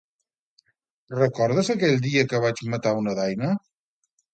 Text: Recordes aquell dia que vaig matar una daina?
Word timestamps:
Recordes 1.19 1.71
aquell 1.75 2.03
dia 2.09 2.27
que 2.33 2.43
vaig 2.49 2.67
matar 2.77 2.99
una 3.05 3.19
daina? 3.25 3.57